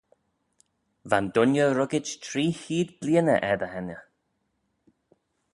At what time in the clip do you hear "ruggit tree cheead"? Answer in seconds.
1.75-2.89